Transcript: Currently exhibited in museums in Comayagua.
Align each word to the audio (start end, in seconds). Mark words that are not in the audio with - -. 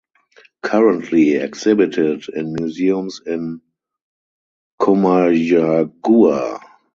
Currently 0.63 1.35
exhibited 1.35 2.25
in 2.33 2.53
museums 2.53 3.21
in 3.23 3.61
Comayagua. 4.81 6.59